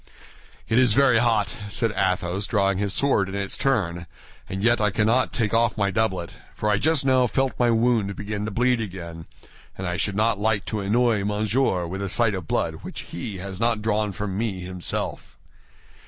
[0.67, 4.07] "It is very hot," said Athos, drawing his sword in its turn,
[4.49, 8.15] "and yet I cannot take off my doublet; for I just now felt my wound
[8.15, 9.27] begin to bleed again,
[9.77, 13.37] and I should not like to annoy Monsieur with the sight of blood which he
[13.37, 15.37] has not drawn from me himself."